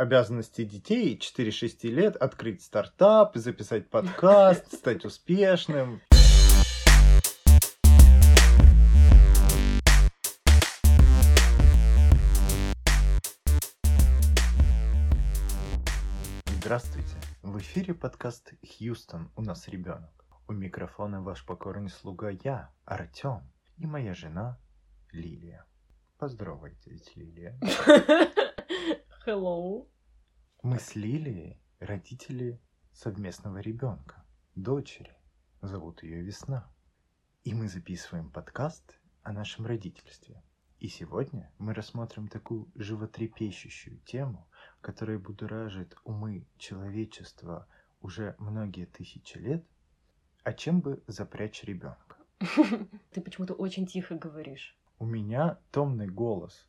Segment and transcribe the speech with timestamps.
[0.00, 6.00] обязанности детей 4-6 лет открыть стартап, записать подкаст, стать успешным.
[16.46, 17.16] Здравствуйте!
[17.42, 19.30] В эфире подкаст «Хьюстон.
[19.36, 20.10] У нас ребенок».
[20.48, 23.42] У микрофона ваш покорный слуга я, Артем,
[23.76, 24.58] и моя жена
[25.12, 25.66] Лилия.
[26.16, 27.58] Поздоровайтесь, Лилия.
[29.26, 29.89] Hello.
[30.62, 32.60] Мы с Лилией родители
[32.92, 34.22] совместного ребенка,
[34.54, 35.16] дочери.
[35.62, 36.70] Зовут ее Весна.
[37.44, 40.44] И мы записываем подкаст о нашем родительстве.
[40.78, 44.50] И сегодня мы рассмотрим такую животрепещущую тему,
[44.82, 47.66] которая будоражит умы человечества
[48.02, 49.64] уже многие тысячи лет,
[50.42, 52.18] а чем бы запрячь ребенка?
[53.12, 54.76] Ты почему-то очень тихо говоришь.
[54.98, 56.66] У меня томный голос.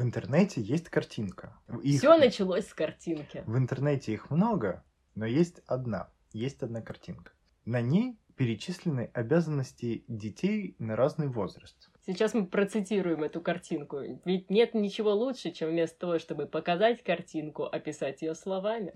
[0.00, 1.58] В интернете есть картинка.
[1.82, 1.98] Их...
[1.98, 3.44] Все началось с картинки.
[3.46, 4.82] В интернете их много,
[5.14, 6.08] но есть одна.
[6.32, 7.32] Есть одна картинка.
[7.66, 11.90] На ней перечислены обязанности детей на разный возраст.
[12.06, 13.98] Сейчас мы процитируем эту картинку.
[14.24, 18.94] Ведь нет ничего лучше, чем вместо того, чтобы показать картинку, описать ее словами.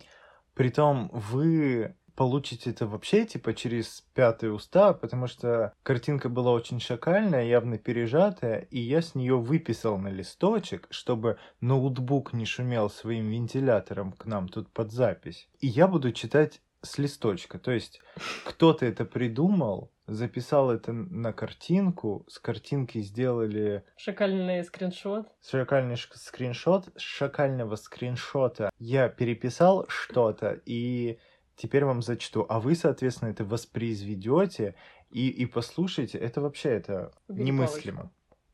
[0.55, 7.45] Притом вы получите это вообще типа через пятые уста, потому что картинка была очень шакальная,
[7.45, 14.13] явно пережатая, и я с нее выписал на листочек, чтобы ноутбук не шумел своим вентилятором
[14.13, 15.49] к нам тут под запись.
[15.61, 17.59] И я буду читать с листочка.
[17.59, 18.01] То есть
[18.45, 23.85] кто-то это придумал, записал это на картинку, с картинки сделали...
[23.97, 25.27] Шакальный скриншот.
[25.43, 26.89] Шакальный скриншот.
[26.97, 31.19] С шакального скриншота я переписал что-то и
[31.57, 34.75] теперь вам зачту, а вы, соответственно, это воспроизведете
[35.11, 38.11] и, и послушайте, это вообще это немыслимо.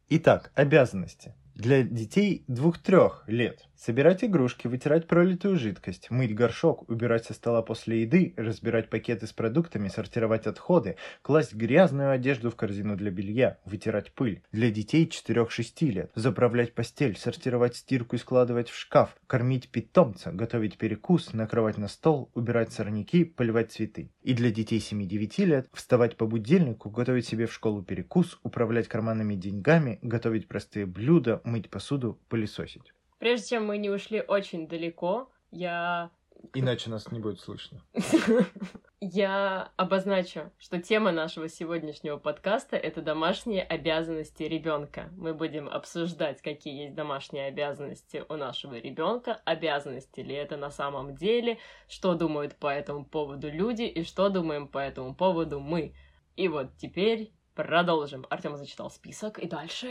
[0.09, 1.35] Итак, обязанности.
[1.61, 3.69] Для детей двух-трех лет.
[3.77, 9.33] Собирать игрушки, вытирать пролитую жидкость, мыть горшок, убирать со стола после еды, разбирать пакеты с
[9.33, 14.43] продуктами, сортировать отходы, класть грязную одежду в корзину для белья, вытирать пыль.
[14.53, 16.11] Для детей 4-6 лет.
[16.15, 22.31] Заправлять постель, сортировать стирку и складывать в шкаф, кормить питомца, готовить перекус, накрывать на стол,
[22.35, 24.13] убирать сорняки, поливать цветы.
[24.23, 29.35] И для детей 7-9 лет вставать по будильнику, готовить себе в школу перекус, управлять карманными
[29.35, 32.93] деньгами, готовить простые блюда, мыть посуду, пылесосить.
[33.19, 36.11] Прежде чем мы не ушли очень далеко, я...
[36.55, 37.83] Иначе нас не будет слышно.
[39.03, 45.09] Я обозначу, что тема нашего сегодняшнего подкаста— это домашние обязанности ребенка.
[45.17, 51.15] Мы будем обсуждать, какие есть домашние обязанности у нашего ребенка, обязанности ли это на самом
[51.15, 55.95] деле, что думают по этому поводу люди и что думаем по этому поводу мы.
[56.37, 58.27] И вот теперь продолжим.
[58.29, 59.89] Артем зачитал список, и дальше...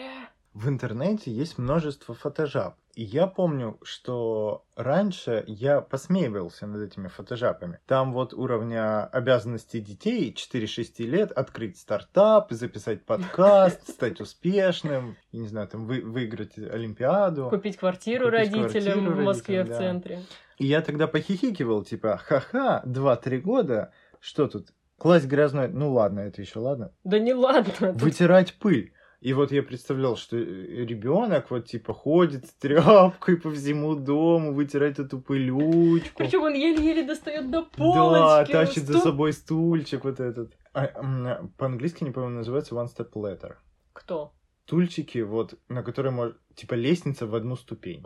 [0.54, 2.76] В интернете есть множество фотожаб.
[2.96, 7.80] И я помню, что раньше я посмеивался над этими фотожапами.
[7.86, 15.48] Там вот уровня обязанностей детей 4-6 лет открыть стартап, записать подкаст, стать успешным, я не
[15.48, 17.50] знаю, там вы, выиграть Олимпиаду.
[17.50, 19.78] Купить квартиру Купить родителям квартиру в Москве родителям, в да.
[19.78, 20.20] центре.
[20.58, 24.74] И я тогда похихикивал, типа, ха-ха, 2-3 года, что тут?
[24.98, 26.92] Класть грязную, ну ладно, это еще ладно.
[27.06, 27.74] Да не ладно.
[27.80, 28.92] тут Вытирать пыль.
[29.22, 34.98] И вот я представлял, что ребенок вот типа ходит с тряпкой по всему дому, вытирает
[35.00, 36.18] эту пылючку.
[36.18, 38.52] Причем он еле-еле достает до Да, полочки.
[38.54, 40.54] тащит за Стул- собой стульчик вот этот.
[40.74, 43.56] А, по-английски, не помню, называется one step ladder.
[43.92, 44.32] Кто?
[44.66, 48.06] Стульчики, вот, на которые может, типа лестница в одну ступень.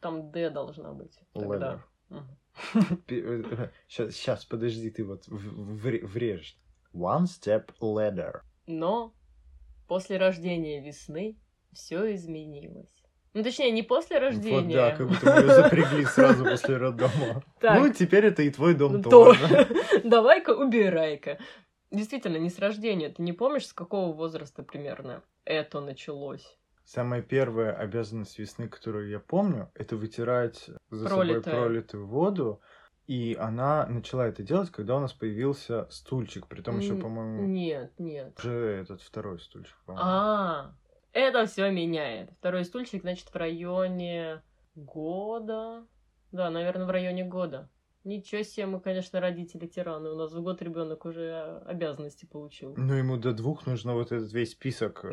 [0.00, 1.18] Там Д должна быть.
[1.34, 1.80] Мгм.
[3.88, 6.56] Сейчас, сейчас, подожди, ты вот врежешь.
[6.92, 8.42] One step ladder.
[8.66, 9.12] Но
[9.86, 11.36] после рождения весны
[11.72, 12.90] все изменилось.
[13.34, 14.60] Ну, точнее, не после рождения.
[14.60, 17.42] Вот да, как будто мы ее запрягли сразу после роддома.
[17.60, 17.80] Так.
[17.80, 19.66] Ну, теперь это и твой дом Ну, тоже.
[20.04, 21.38] Давай-ка убирай-ка.
[21.90, 23.08] Действительно, не с рождения.
[23.08, 26.56] Ты не помнишь, с какого возраста примерно это началось?
[26.84, 31.54] Самая первая обязанность весны, которую я помню, это вытирать за собой Пролитое.
[31.54, 32.60] пролитую воду.
[33.06, 36.46] И она начала это делать, когда у нас появился стульчик.
[36.46, 38.38] Притом еще, по-моему, Нет, нет.
[38.38, 40.08] уже этот второй стульчик, по-моему.
[40.08, 40.74] А,
[41.12, 42.30] это все меняет.
[42.38, 44.42] Второй стульчик, значит, в районе
[44.74, 45.86] года.
[46.32, 47.68] Да, наверное, в районе года.
[48.04, 50.10] Ничего себе, мы, конечно, родители тираны.
[50.10, 52.74] У нас в год ребенок уже обязанности получил.
[52.76, 55.12] Ну, ему до двух нужно вот этот весь список э,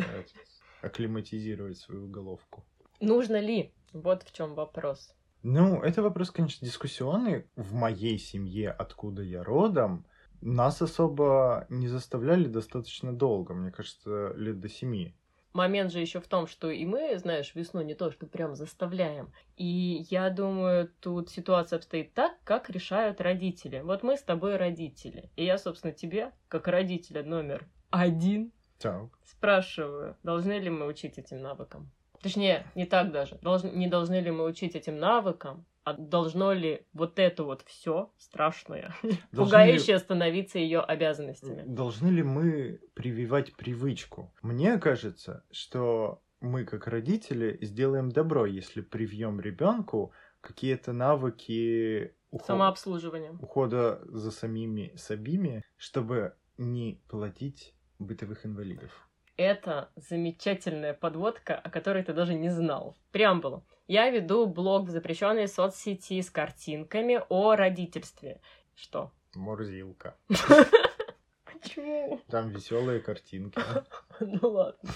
[0.81, 2.65] акклиматизировать свою головку.
[2.99, 3.73] Нужно ли?
[3.93, 5.15] Вот в чем вопрос.
[5.43, 7.47] Ну, это вопрос, конечно, дискуссионный.
[7.55, 10.05] В моей семье, откуда я родом,
[10.41, 15.15] нас особо не заставляли достаточно долго, мне кажется, лет до семи.
[15.53, 19.33] момент же еще в том, что и мы, знаешь, весну не то, что прям заставляем.
[19.57, 23.81] И я думаю, тут ситуация обстоит так, как решают родители.
[23.81, 25.31] Вот мы с тобой родители.
[25.35, 29.11] И я, собственно, тебе, как родителя номер один, Так.
[29.23, 31.91] спрашиваю, должны ли мы учить этим навыкам?
[32.21, 33.37] Точнее, не так даже.
[33.41, 38.11] Должны, не должны ли мы учить этим навыкам, а должно ли вот это вот все
[38.17, 38.93] страшное,
[39.31, 41.63] Должны пугающее становиться ее обязанностями?
[41.65, 44.31] Должны ли мы прививать привычку?
[44.43, 53.31] Мне кажется, что мы, как родители, сделаем добро, если привьем ребенку какие-то навыки ухо- Самообслуживание.
[53.39, 59.07] ухода за самими собими, чтобы не платить бытовых инвалидов.
[59.41, 62.95] Это замечательная подводка, о которой ты даже не знал.
[63.11, 63.63] Преамбула.
[63.87, 68.39] Я веду блог в запрещенной соцсети с картинками о родительстве.
[68.75, 69.11] Что?
[69.33, 70.15] Морзилка.
[71.43, 72.21] Почему?
[72.29, 73.59] Там веселые картинки.
[74.19, 74.91] Ну ладно.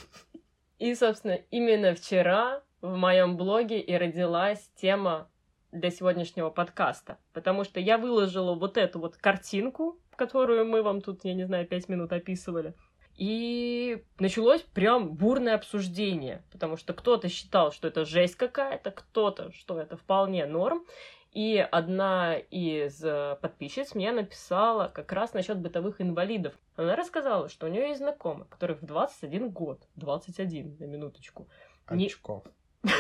[0.78, 5.28] И, собственно, именно вчера в моем блоге и родилась тема
[5.72, 7.18] для сегодняшнего подкаста.
[7.34, 11.66] Потому что я выложила вот эту вот картинку, которую мы вам тут, я не знаю,
[11.66, 12.76] пять минут описывали.
[13.18, 19.80] И началось прям бурное обсуждение, потому что кто-то считал, что это жесть какая-то, кто-то, что
[19.80, 20.86] это вполне норм.
[21.32, 26.54] И одна из э, подписчиц мне написала как раз насчет бытовых инвалидов.
[26.78, 31.50] Она рассказала, что у нее есть знакомый, который в 21 год, 21 на минуточку.
[31.90, 32.44] Не- Очков.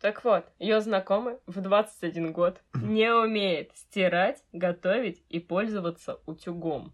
[0.00, 6.92] Так вот, ее знакомый в 21 год не умеет стирать, готовить и пользоваться утюгом.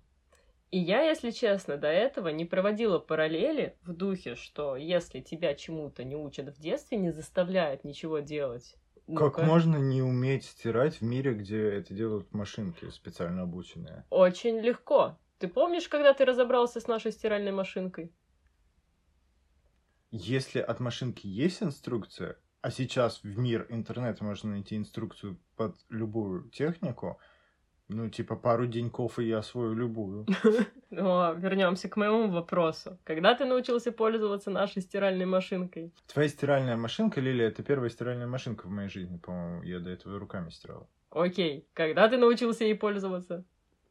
[0.71, 6.05] И я, если честно, до этого не проводила параллели в духе, что если тебя чему-то
[6.05, 8.77] не учат в детстве, не заставляют ничего делать.
[9.15, 14.05] Как ну-ка, можно не уметь стирать в мире, где это делают машинки специально обученные?
[14.11, 15.19] Очень легко.
[15.39, 18.13] Ты помнишь, когда ты разобрался с нашей стиральной машинкой?
[20.11, 26.51] Если от машинки есть инструкция, а сейчас в мир интернета можно найти инструкцию под любую
[26.51, 27.19] технику,
[27.89, 30.27] ну, типа пару деньков, и я освою любую.
[30.91, 32.99] Но вернемся к моему вопросу.
[33.05, 35.93] Когда ты научился пользоваться нашей стиральной машинкой?
[36.07, 40.19] Твоя стиральная машинка, Лилия, это первая стиральная машинка в моей жизни, по-моему, я до этого
[40.19, 40.89] руками стирал.
[41.11, 43.45] Окей, когда ты научился ей пользоваться?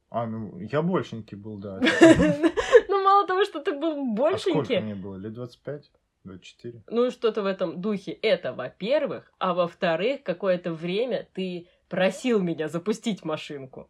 [0.09, 1.79] А, ну, я большенький был, да.
[2.87, 3.91] Ну, мало того, что ты был
[4.25, 5.15] А сколько большенький, мне было?
[5.15, 5.91] Лет 25?
[6.23, 6.83] 24?
[6.89, 8.11] ну, что-то в этом духе.
[8.11, 9.31] Это, во-первых.
[9.39, 13.89] А во-вторых, какое-то время ты просил меня запустить машинку.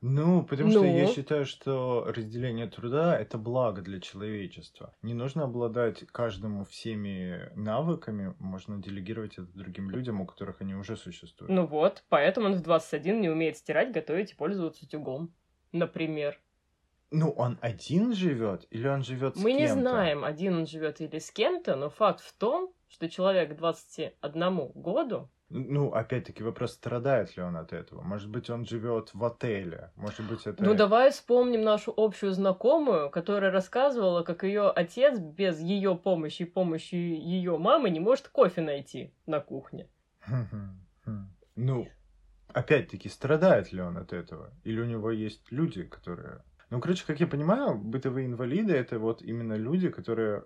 [0.00, 1.12] Ну, потому что я Ну?
[1.12, 4.94] считаю, что разделение труда— это благо для человечества.
[5.02, 10.96] Не нужно обладать каждому всеми навыками, можно делегировать это другим людям, у которых они уже
[10.96, 11.50] существуют.
[11.52, 15.34] Ну вот, поэтому он в 21 не умеет стирать, готовить и пользоваться утюгом.
[15.72, 16.38] Например.
[17.10, 19.80] Ну, он один живет или он живет с Мы не кем-то?
[19.80, 24.68] знаем, один он живет или с кем-то, но факт в том, что человек к 21
[24.74, 28.02] году Ну, опять-таки вопрос, страдает ли он от этого.
[28.02, 29.90] Может быть, он живет в отеле.
[29.96, 30.62] Может быть, это...
[30.62, 36.44] Ну, давай вспомним нашу общую знакомую, которая рассказывала, как ее отец без ее помощи и
[36.44, 39.88] помощи ее мамы не может кофе найти на кухне.
[41.60, 41.88] Ну,
[42.52, 44.52] опять-таки, страдает ли он от этого?
[44.62, 46.44] Или у него есть люди, которые...
[46.70, 50.44] Ну, короче, как я понимаю, бытовые инвалиды— это вот именно люди, которые...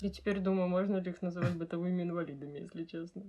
[0.00, 3.22] Я теперь думаю, можно ли их называть бытовыми инвалидами, если честно.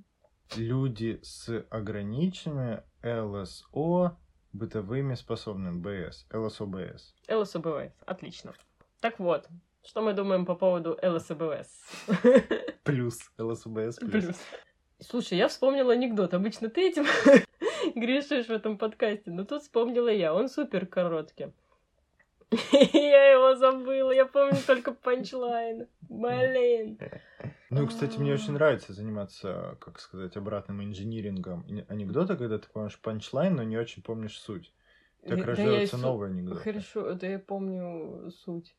[0.55, 4.17] люди с ограниченными ЛСО
[4.53, 7.15] бытовыми способными БС, ЛСО-БС.
[7.27, 8.53] ЛСБВС, отлично.
[8.99, 9.47] Так вот,
[9.83, 11.69] что мы думаем по поводу ЛСБВС?
[12.83, 14.25] Плюс ЛСО-БС плюс.
[14.25, 14.35] Плюс.
[14.99, 16.33] Слушай, я вспомнила анекдот.
[16.33, 17.05] Обычно ты этим
[17.95, 20.33] грешишь в этом подкасте, но тут вспомнила я.
[20.33, 21.53] Он супер короткий.
[22.93, 25.87] Я его забыла, я помню только панчлайн.
[26.09, 26.97] Блин.
[27.69, 32.99] Ну, кстати, мне очень нравится заниматься, как сказать, обратным инжинирингом ин- анекдота, когда ты помнишь
[32.99, 34.73] панчлайн, но не очень помнишь суть.
[35.27, 36.61] Так рождаются новые анекдоты.
[36.61, 38.75] Хорошо, это я помню суть.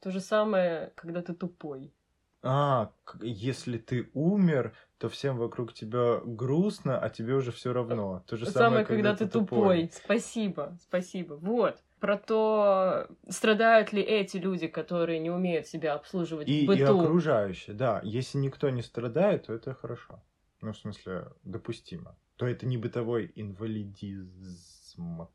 [0.00, 1.94] То же самое, когда ты тупой.
[2.42, 8.22] А, если ты умер, то всем вокруг тебя грустно, а тебе уже все равно.
[8.26, 9.90] То же Самое, самое, когда, ты тупой.
[9.90, 11.34] Спасибо, спасибо.
[11.36, 11.82] Вот.
[12.04, 17.00] Про то, страдают ли эти люди, которые не умеют себя обслуживать И, в и быту.
[17.00, 18.02] окружающие, да.
[18.04, 20.22] Если никто не страдает, то это хорошо.
[20.60, 22.18] Ну, в смысле, допустимо.
[22.36, 25.28] То это не бытовой инвалидизм.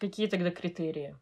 [0.00, 1.16] Какие тогда критерии?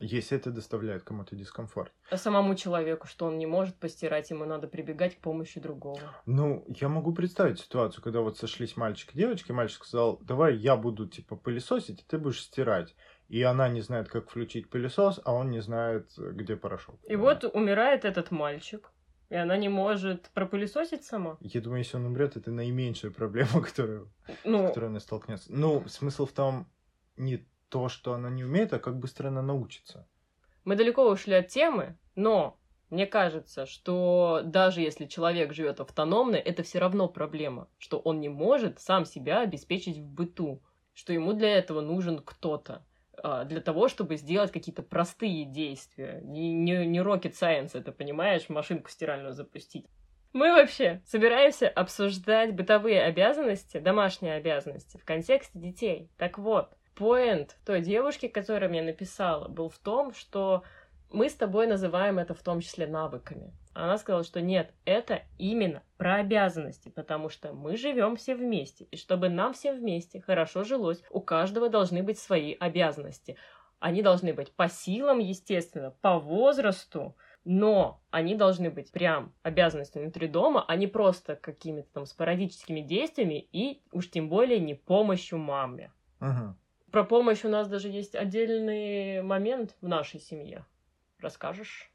[0.00, 1.92] Если это доставляет кому-то дискомфорт.
[2.10, 6.00] А самому человеку, что он не может постирать, ему надо прибегать к помощи другого.
[6.24, 10.56] Ну, я могу представить ситуацию, когда вот сошлись мальчик и девочка, и мальчик сказал, давай
[10.56, 12.96] я буду, типа, пылесосить, а ты будешь стирать.
[13.34, 17.00] И она не знает, как включить пылесос, а он не знает, где порошок.
[17.02, 18.92] И вот умирает этот мальчик.
[19.28, 21.36] И она не может пропылесосить сама.
[21.40, 24.12] Я думаю, если он умрет, это наименьшая проблема, которую,
[24.44, 24.66] ну...
[24.66, 25.52] с которой она столкнется.
[25.52, 26.68] Ну, смысл в том,
[27.16, 30.06] не то, что она не умеет, а как быстро она научится.
[30.62, 32.56] Мы далеко ушли от темы, но
[32.88, 38.28] мне кажется, что даже если человек живет автономно, это все равно проблема, что он не
[38.28, 40.62] может сам себя обеспечить в быту,
[40.92, 42.84] что ему для этого нужен кто-то
[43.22, 46.20] для того, чтобы сделать какие-то простые действия.
[46.22, 49.86] Не, не, не rocket science, это понимаешь, машинку стиральную запустить.
[50.32, 56.10] Мы вообще собираемся обсуждать бытовые обязанности, домашние обязанности в контексте детей.
[56.18, 60.64] Так вот, поинт той девушки, которая мне написала, был в том, что
[61.14, 63.54] мы с тобой называем это в том числе навыками.
[63.72, 68.96] Она сказала, что нет, это именно про обязанности, потому что мы живем все вместе, и
[68.96, 73.36] чтобы нам всем вместе хорошо жилось, у каждого должны быть свои обязанности.
[73.78, 80.28] Они должны быть по силам, естественно, по возрасту, но они должны быть прям обязанностями внутри
[80.28, 85.92] дома, а не просто какими-то там спорадическими действиями и уж тем более не помощью маме.
[86.20, 86.56] Угу.
[86.90, 90.64] Про помощь у нас даже есть отдельный момент в нашей семье.
[91.24, 91.90] Расскажешь?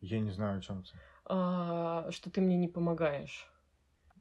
[0.00, 0.98] Я не знаю, о чем ты.
[1.26, 3.46] А, что ты мне не помогаешь.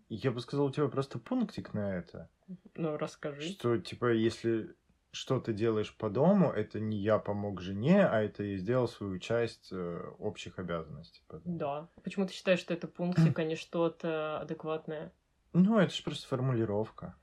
[0.09, 2.29] Я бы сказал, у тебя просто пунктик на это.
[2.75, 3.43] Ну, расскажи.
[3.43, 4.75] Что, типа, если
[5.11, 9.17] что ты делаешь по дому, это не я помог жене, а это я сделал свою
[9.17, 11.23] часть э, общих обязанностей.
[11.45, 11.87] Да.
[12.03, 15.13] Почему ты считаешь, что это пунктик, а не что-то адекватное?
[15.53, 17.15] Ну, это же просто формулировка.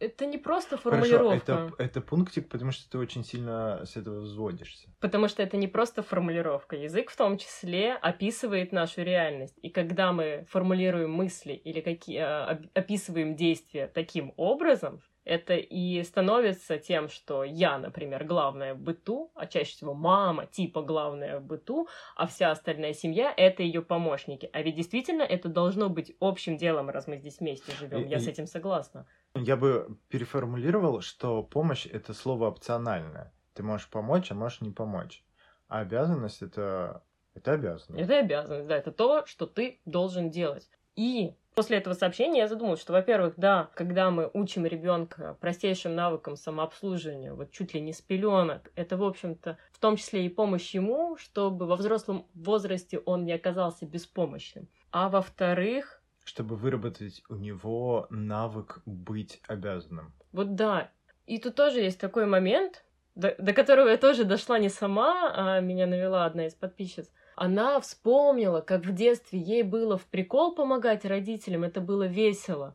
[0.00, 1.40] Это не просто формулировка.
[1.44, 4.88] Хорошо, это, это пунктик, потому что ты очень сильно с этого взводишься.
[5.00, 6.76] Потому что это не просто формулировка.
[6.76, 9.58] Язык в том числе описывает нашу реальность.
[9.60, 16.78] И когда мы формулируем мысли или какие, а, описываем действия таким образом, это и становится
[16.78, 21.88] тем, что я, например, главная в быту, а чаще всего мама типа главная в быту,
[22.16, 24.48] а вся остальная семья— это ее помощники.
[24.52, 28.06] А ведь действительно это должно быть общим делом, раз мы здесь вместе живем.
[28.06, 29.06] Я с этим согласна.
[29.34, 33.32] Я бы переформулировал, что помощь— это слово опциональное.
[33.54, 35.24] Ты можешь помочь, а можешь не помочь.
[35.68, 37.02] А обязанность— это
[37.34, 38.02] это обязанность.
[38.02, 38.76] Это обязанность, да.
[38.76, 40.68] Это то, что ты должен делать.
[40.96, 46.36] И после этого сообщения я задумалась, что, во-первых, да, когда мы учим ребенка простейшим навыкам
[46.36, 50.72] самообслуживания, вот чуть ли не с пеленок, это, в общем-то, в том числе и помощь
[50.72, 54.68] ему, чтобы во взрослом возрасте он не оказался беспомощным.
[54.92, 60.14] А во-вторых, чтобы выработать у него навык быть обязанным.
[60.30, 60.92] Вот да.
[61.26, 62.84] И тут тоже есть такой момент,
[63.16, 67.10] до, до которого я тоже дошла не сама, а меня навела одна из подписчиц.
[67.40, 72.74] Она вспомнила, как в детстве ей было в прикол помогать родителям, это было весело.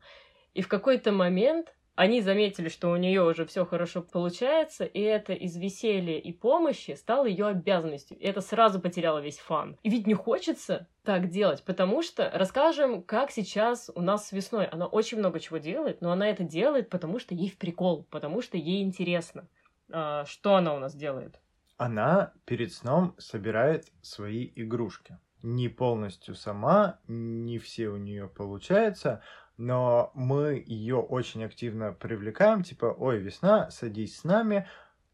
[0.54, 5.34] И в какой-то момент они заметили, что у нее уже все хорошо получается, и это
[5.34, 8.18] из веселья и помощи стало ее обязанностью.
[8.18, 9.78] И это сразу потеряло весь фан.
[9.84, 14.66] И ведь не хочется так делать, потому что расскажем, как сейчас у нас с весной.
[14.68, 18.42] Она очень много чего делает, но она это делает, потому что ей в прикол, потому
[18.42, 19.46] что ей интересно.
[19.92, 21.43] А, что она у нас делает?
[21.84, 25.20] Она перед сном собирает свои игрушки.
[25.42, 29.22] Не полностью сама, не все у нее получается,
[29.58, 34.66] но мы ее очень активно привлекаем, типа, ой, весна, садись с нами,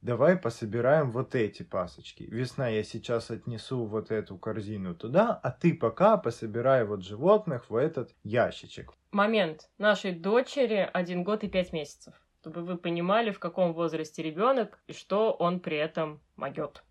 [0.03, 2.21] давай пособираем вот эти пасочки.
[2.21, 7.75] Весна, я сейчас отнесу вот эту корзину туда, а ты пока пособирай вот животных в
[7.75, 8.93] этот ящичек.
[9.09, 9.71] Момент.
[9.79, 12.13] Нашей дочери один год и пять месяцев.
[12.41, 16.83] Чтобы вы понимали, в каком возрасте ребенок и что он при этом могет.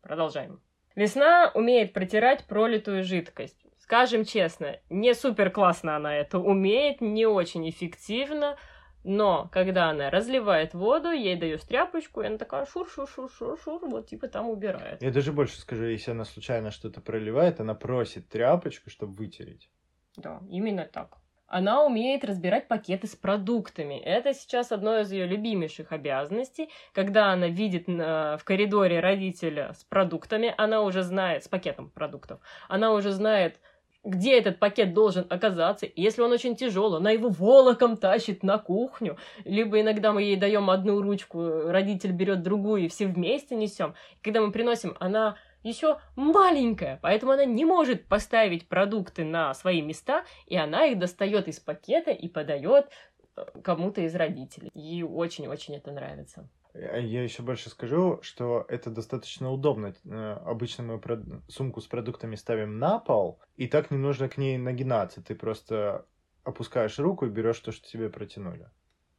[0.00, 0.62] Продолжаем.
[0.94, 3.66] Весна умеет протирать пролитую жидкость.
[3.78, 8.56] Скажем честно, не супер классно она это умеет, не очень эффективно,
[9.04, 14.48] но когда она разливает воду, ей даешь тряпочку, и она такая шур-шур-шур-шур-шур, вот типа там
[14.48, 15.02] убирает.
[15.02, 19.70] Я даже больше скажу, если она случайно что-то проливает, она просит тряпочку, чтобы вытереть.
[20.16, 21.18] Да, именно так.
[21.48, 23.98] Она умеет разбирать пакеты с продуктами.
[23.98, 26.70] Это сейчас одно из ее любимейших обязанностей.
[26.92, 32.92] Когда она видит в коридоре родителя с продуктами, она уже знает, с пакетом продуктов, она
[32.92, 33.60] уже знает,
[34.02, 35.86] где этот пакет должен оказаться.
[35.96, 39.16] Если он очень тяжелый, она его волоком тащит на кухню.
[39.44, 43.94] Либо иногда мы ей даем одну ручку, родитель берет другую, и все вместе несем.
[44.22, 50.24] Когда мы приносим, она еще маленькая, поэтому она не может поставить продукты на свои места,
[50.46, 52.90] и она их достает из пакета и подает
[53.36, 54.70] э, кому-то из родителей.
[54.74, 56.48] Ей очень-очень это нравится.
[56.74, 59.94] Я еще больше скажу, что это достаточно удобно.
[60.04, 61.00] Э, обычно мы
[61.48, 65.22] сумку с продуктами ставим на пол, и так не нужно к ней нагинаться.
[65.22, 66.06] Ты просто
[66.44, 68.68] опускаешь руку и берешь то, что тебе протянули.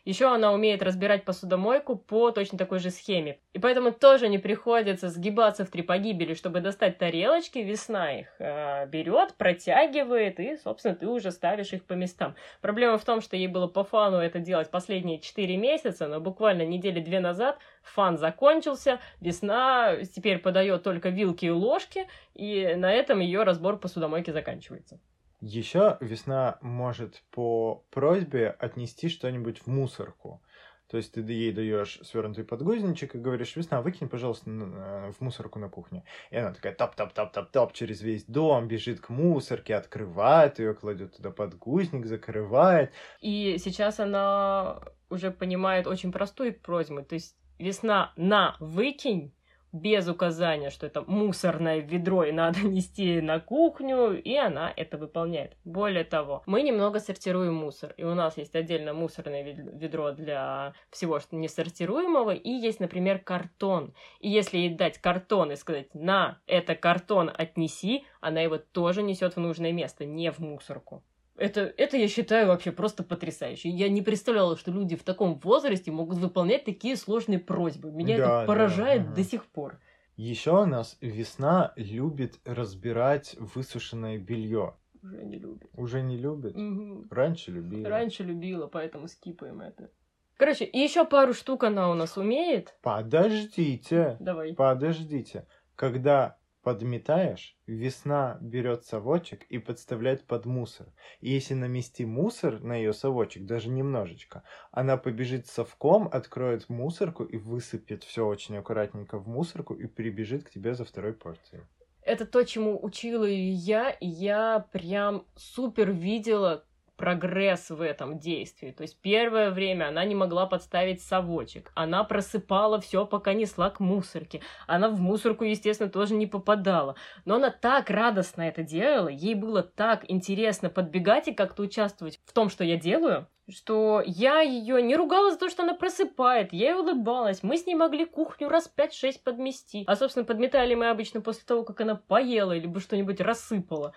[0.08, 3.40] Еще она умеет разбирать посудомойку по точно такой же схеме.
[3.52, 7.60] И поэтому тоже не приходится сгибаться в три погибели, чтобы достать тарелочки.
[7.60, 12.36] Весна их э, берет, протягивает, и, собственно, ты уже ставишь их по местам.
[12.62, 16.66] Проблема в том, что ей было по фану это делать последние 4 месяца, но буквально
[16.66, 23.20] недели две назад фан закончился, весна теперь подает только вилки и ложки, и на этом
[23.20, 25.02] ее разбор посудомойки заканчивается.
[25.40, 30.42] Еще весна может по просьбе отнести что-нибудь в мусорку.
[30.90, 35.70] То есть ты ей даешь свернутый подгузничек и говоришь, весна, выкинь, пожалуйста, в мусорку на
[35.70, 36.06] кухне.
[36.32, 42.06] И она такая топ-топ-топ-топ-топ через весь дом, бежит к мусорке, открывает ее, кладет туда подгузник,
[42.06, 42.94] закрывает.
[43.20, 47.04] И сейчас она уже понимает очень простую просьбу.
[47.04, 49.34] То есть весна на выкинь,
[49.72, 55.56] без указания, что это мусорное ведро и надо нести на кухню, и она это выполняет.
[55.64, 61.20] Более того, мы немного сортируем мусор, и у нас есть отдельно мусорное ведро для всего,
[61.20, 63.94] что несортируемого, и есть, например, картон.
[64.20, 69.36] И если ей дать картон и сказать, на, это картон отнеси, она его тоже несет
[69.36, 71.04] в нужное место, не в мусорку.
[71.38, 73.70] Это, это я считаю вообще просто потрясающе.
[73.70, 77.92] Я не представляла, что люди в таком возрасте могут выполнять такие сложные просьбы.
[77.92, 79.16] Меня да, это поражает да, ага.
[79.16, 79.80] до сих пор.
[80.16, 84.74] Еще у нас весна любит разбирать высушенное белье.
[85.04, 85.70] Уже не любит.
[85.76, 86.56] Уже не любит?
[86.56, 87.08] Угу.
[87.12, 87.88] Раньше любила.
[87.88, 89.92] Раньше любила, поэтому скипаем это.
[90.38, 92.76] Короче, и еще пару штук она у нас умеет.
[92.82, 94.18] Подождите.
[94.20, 94.54] Давай.
[94.54, 95.46] Подождите.
[95.76, 100.88] Когда подметаешь, весна берет совочек и подставляет под мусор.
[101.22, 107.38] И если намести мусор на ее совочек, даже немножечко, она побежит совком, откроет мусорку и
[107.38, 111.64] высыпет все очень аккуратненько в мусорку и прибежит к тебе за второй порцией.
[112.02, 116.66] Это то, чему учила я, и я прям супер видела,
[116.98, 118.72] прогресс в этом действии.
[118.72, 121.72] То есть первое время она не могла подставить совочек.
[121.76, 124.42] Она просыпала все, пока несла к мусорке.
[124.66, 126.96] Она в мусорку, естественно, тоже не попадала.
[127.26, 132.34] Но она так радостно это делала, ей было так интересно подбегать и как-то участвовать в
[132.34, 136.72] том, что я делаю, что я ее не ругала за то, что она просыпает, я
[136.72, 137.44] ей улыбалась.
[137.44, 139.84] Мы с ней могли кухню раз пять-шесть подмести.
[139.88, 143.94] А, собственно, подметали мы обычно после того, как она поела, либо что-нибудь рассыпала.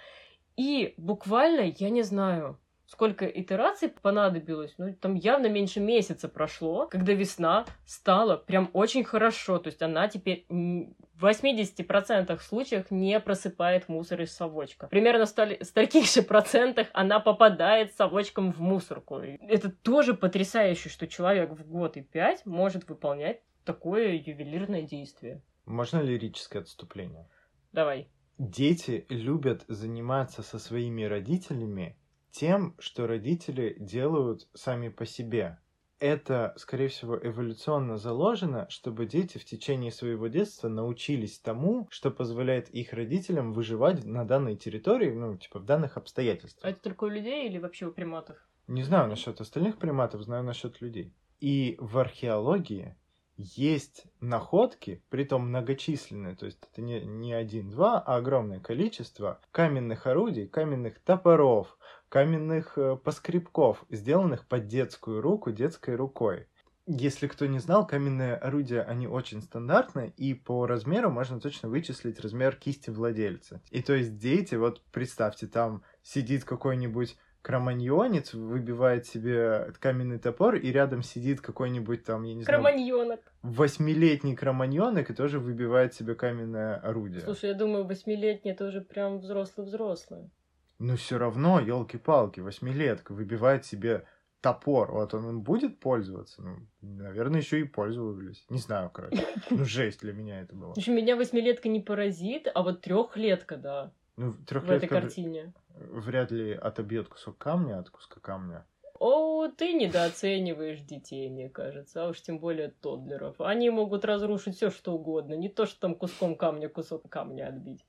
[0.56, 2.58] И буквально, я не знаю,
[2.90, 9.58] сколько итераций понадобилось, ну, там явно меньше месяца прошло, когда весна стала прям очень хорошо.
[9.58, 14.88] То есть она теперь в 80% случаях не просыпает мусор из совочка.
[14.88, 19.18] Примерно в стольких же процентах она попадает совочком в мусорку.
[19.18, 25.42] Это тоже потрясающе, что человек в год и пять может выполнять такое ювелирное действие.
[25.64, 27.28] Можно лирическое отступление?
[27.72, 28.08] Давай.
[28.38, 31.96] Дети любят заниматься со своими родителями
[32.30, 35.58] тем, что родители делают сами по себе.
[35.98, 42.70] Это, скорее всего, эволюционно заложено, чтобы дети в течение своего детства научились тому, что позволяет
[42.70, 46.64] их родителям выживать на данной территории, ну, типа, в данных обстоятельствах.
[46.64, 48.38] А это только у людей или вообще у приматов?
[48.66, 51.12] Не знаю насчет остальных приматов, знаю насчет людей.
[51.38, 52.96] И в археологии
[53.36, 60.46] есть находки, притом многочисленные, то есть это не, не один-два, а огромное количество каменных орудий,
[60.46, 61.76] каменных топоров,
[62.10, 66.46] каменных э, поскребков, сделанных под детскую руку, детской рукой.
[66.86, 72.18] Если кто не знал, каменные орудия, они очень стандартные, и по размеру можно точно вычислить
[72.18, 73.62] размер кисти владельца.
[73.70, 80.72] И то есть дети, вот представьте, там сидит какой-нибудь кроманьонец, выбивает себе каменный топор, и
[80.72, 82.60] рядом сидит какой-нибудь там, я не знаю...
[82.60, 83.20] Кроманьонок.
[83.42, 87.20] Восьмилетний кроманьонок и тоже выбивает себе каменное орудие.
[87.20, 90.30] Слушай, я думаю, восьмилетний это уже прям взрослый-взрослый.
[90.80, 94.06] Ну все равно, елки-палки, восьмилетка выбивает себе
[94.40, 96.40] топор, вот он им будет пользоваться?
[96.40, 98.46] Ну, наверное, еще и пользовались.
[98.48, 99.22] Не знаю, короче.
[99.50, 100.72] Ну, жесть для меня это было.
[100.74, 103.92] Еще меня восьмилетка не поразит, а вот трехлетка, да.
[104.16, 104.66] Ну, трехлетка...
[104.66, 105.52] В этой картине.
[105.74, 108.64] Вряд ли отобьет кусок камня от куска камня.
[108.98, 113.38] О, ты недооцениваешь детей, мне кажется, а уж тем более тоддлеров.
[113.40, 117.84] Они могут разрушить все что угодно, не то, что там куском камня кусок камня отбить.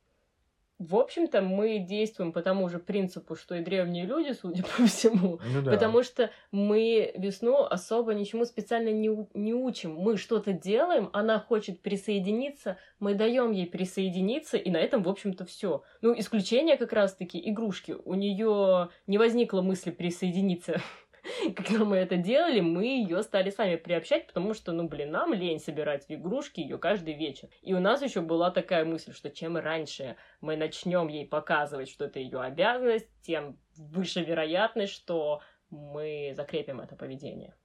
[0.82, 5.40] В общем-то, мы действуем по тому же принципу, что и древние люди, судя по всему,
[5.54, 5.72] ну, да.
[5.72, 9.94] потому что мы весну особо ничему специально не, не учим.
[9.94, 15.46] Мы что-то делаем, она хочет присоединиться, мы даем ей присоединиться, и на этом, в общем-то,
[15.46, 15.84] все.
[16.02, 17.96] Ну, исключение как раз-таки игрушки.
[18.04, 20.82] У нее не возникло мысли присоединиться
[21.56, 25.60] когда мы это делали, мы ее стали сами приобщать, потому что, ну, блин, нам лень
[25.60, 27.50] собирать игрушки ее каждый вечер.
[27.62, 32.06] И у нас еще была такая мысль, что чем раньше мы начнем ей показывать, что
[32.06, 37.56] это ее обязанность, тем выше вероятность, что мы закрепим это поведение.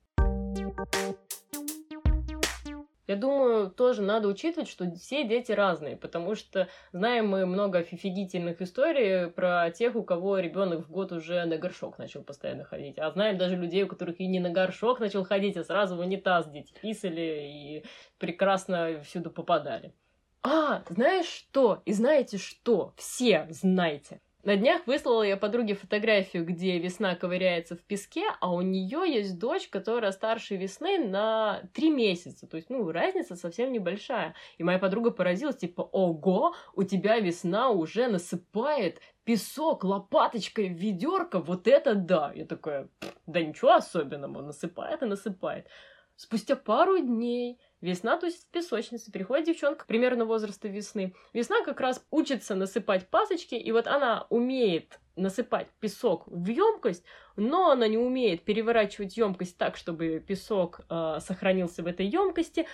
[3.07, 8.61] Я думаю, тоже надо учитывать, что все дети разные, потому что знаем мы много офигительных
[8.61, 12.99] историй про тех, у кого ребенок в год уже на горшок начал постоянно ходить.
[12.99, 16.01] А знаем даже людей, у которых и не на горшок начал ходить, а сразу в
[16.01, 17.85] унитаз дети писали и
[18.19, 19.93] прекрасно всюду попадали.
[20.43, 21.83] А, знаешь что?
[21.85, 22.93] И знаете что?
[22.97, 24.21] Все знаете.
[24.47, 29.41] На днях выслала я подруге фотографию, где весна ковыряется в песке, а у нее есть
[29.41, 32.47] дочь, которая старше весны на три месяца.
[32.47, 34.37] То есть, ну, разница совсем небольшая.
[34.59, 41.41] И моя подруга поразилась, типа, ого, у тебя весна уже насыпает песок лопаточкой в ведерко,
[41.41, 42.31] вот это да.
[42.33, 42.89] Я такая,
[43.27, 45.67] да ничего особенного, насыпает и насыпает.
[46.15, 51.15] Спустя пару дней Весна тусит в песочнице, приходит девчонка примерно возраста весны.
[51.33, 57.05] Весна как раз учится насыпать пасочки, и вот она умеет насыпать песок в емкость,
[57.37, 62.67] но она не умеет переворачивать емкость так, чтобы песок э, сохранился в этой емкости.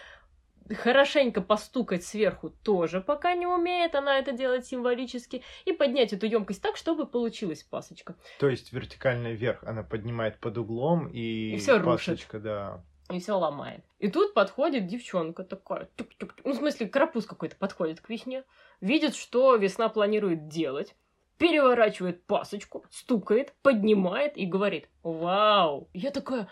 [0.71, 6.63] Хорошенько постукать сверху тоже пока не умеет, она это делает символически, и поднять эту емкость
[6.63, 8.17] так, чтобы получилась пасочка.
[8.39, 12.43] То есть вертикально вверх она поднимает под углом и, и все пасочка, рушит.
[12.43, 13.85] да и все ломает.
[13.99, 16.41] И тут подходит девчонка такая, тук -тук -тук.
[16.45, 18.45] ну, в смысле, карапуз какой-то подходит к весне,
[18.81, 20.95] видит, что весна планирует делать,
[21.39, 25.89] переворачивает пасочку, стукает, поднимает и говорит «Вау!».
[25.93, 26.49] Я такая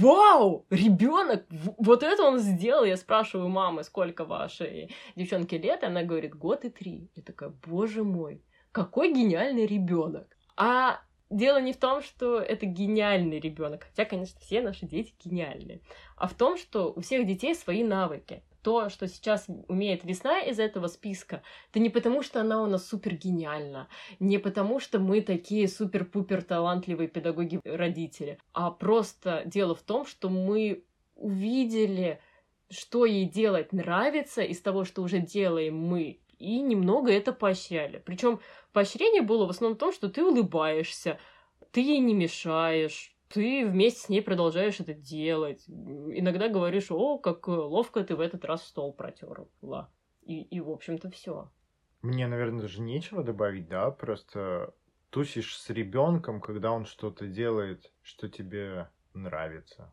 [0.00, 0.64] Вау!
[0.70, 1.44] Ребенок!
[1.50, 2.84] Вот это он сделал!
[2.84, 7.10] Я спрашиваю мамы, сколько вашей девчонке лет, она говорит, год и три.
[7.14, 10.34] Я такая, боже мой, какой гениальный ребенок!
[10.56, 15.80] А дело не в том, что это гениальный ребенок, хотя, конечно, все наши дети гениальные,
[16.16, 18.42] а в том, что у всех детей свои навыки.
[18.62, 22.86] То, что сейчас умеет весна из этого списка, это не потому, что она у нас
[22.86, 23.88] супер гениальна,
[24.20, 30.84] не потому, что мы такие супер-пупер талантливые педагоги-родители, а просто дело в том, что мы
[31.16, 32.20] увидели,
[32.70, 38.02] что ей делать нравится из того, что уже делаем мы, и немного это поощряли.
[38.04, 38.40] Причем
[38.72, 41.18] поощрение было в основном в том, что ты улыбаешься,
[41.70, 45.64] ты ей не мешаешь, ты вместе с ней продолжаешь это делать.
[45.68, 49.90] Иногда говоришь, о, как ловко ты в этот раз стол протерла.
[50.22, 51.50] И, и в общем-то, все.
[52.02, 54.74] Мне, наверное, даже нечего добавить, да, просто
[55.10, 59.92] тусишь с ребенком, когда он что-то делает, что тебе нравится.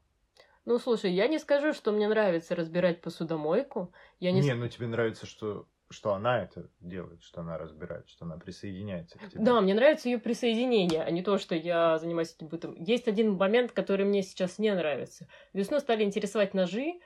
[0.66, 3.94] Ну, слушай, я не скажу, что мне нравится разбирать посудомойку.
[4.20, 4.42] Я не...
[4.42, 9.18] не, ну тебе нравится, что что она это делает, что она разбирает, что она присоединяется
[9.18, 9.44] к тебе.
[9.44, 12.76] Да, мне нравится ее присоединение, а не то, что я занимаюсь этим бытом.
[12.76, 15.28] Есть один момент, который мне сейчас не нравится.
[15.54, 17.00] Весну стали интересовать ножи,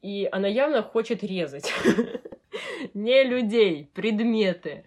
[0.00, 1.72] и она явно хочет резать.
[2.94, 4.84] Не людей, предметы.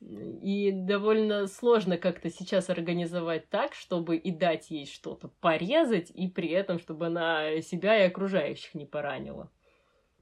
[0.00, 6.48] И довольно сложно как-то сейчас организовать так, чтобы и дать ей что-то порезать, и при
[6.48, 9.50] этом, чтобы она себя и окружающих не поранила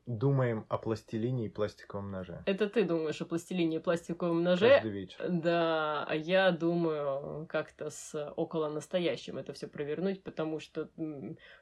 [0.07, 2.43] думаем о пластилине и пластиковом ноже.
[2.47, 4.69] Это ты думаешь о пластилине и пластиковом ноже.
[4.69, 5.29] Каждый вечер.
[5.29, 10.91] Да, а я думаю как-то с около настоящим это все провернуть, потому что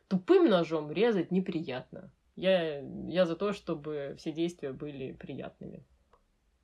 [0.08, 2.10] тупым ножом резать неприятно.
[2.34, 5.84] Я, я за то, чтобы все действия были приятными.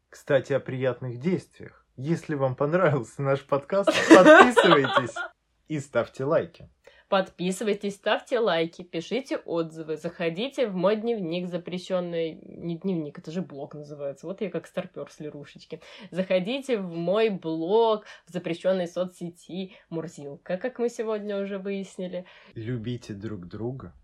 [0.08, 1.86] Кстати, о приятных действиях.
[1.96, 5.14] Если вам понравился наш подкаст, подписывайтесь
[5.68, 6.70] и ставьте лайки.
[7.08, 13.74] Подписывайтесь, ставьте лайки, пишите отзывы, заходите в мой дневник запрещенный, не дневник, это же блог
[13.74, 14.26] называется.
[14.26, 15.80] Вот я как старпер с лерушечки.
[16.10, 22.26] Заходите в мой блог в запрещенной соцсети Мурзилка, как мы сегодня уже выяснили.
[22.54, 23.94] Любите друг друга,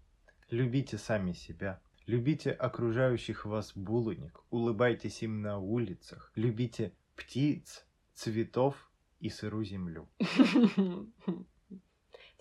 [0.49, 1.83] любите сами себя.
[2.07, 8.90] Любите окружающих вас булочник, улыбайтесь им на улицах, любите птиц, цветов
[9.21, 10.09] и сырую землю.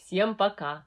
[0.03, 0.85] Всем пока!